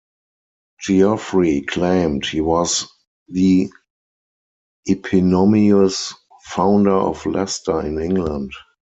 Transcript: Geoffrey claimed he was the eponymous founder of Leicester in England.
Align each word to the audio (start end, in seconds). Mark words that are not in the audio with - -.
Geoffrey 0.79 1.61
claimed 1.61 2.25
he 2.25 2.41
was 2.41 2.87
the 3.27 3.69
eponymous 4.87 6.15
founder 6.45 6.89
of 6.89 7.23
Leicester 7.27 7.81
in 7.81 7.99
England. 8.01 8.51